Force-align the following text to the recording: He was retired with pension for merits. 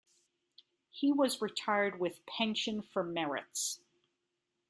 He 0.89 1.11
was 1.11 1.43
retired 1.43 1.99
with 1.99 2.25
pension 2.25 2.81
for 2.81 3.03
merits. 3.03 3.81